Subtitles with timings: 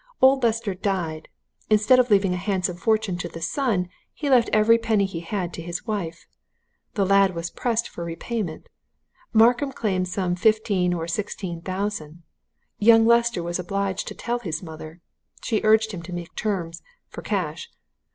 [0.19, 1.29] Old Lester died
[1.69, 5.53] instead of leaving a handsome fortune to the son, he left every penny he had
[5.53, 6.25] to his wife.
[6.95, 8.67] The lad was pressed for repayment
[9.31, 12.23] Markham claimed some fifteen or sixteen thousand.
[12.79, 15.01] Young Lester was obliged to tell his mother.
[15.43, 17.69] She urged him to make terms for cash.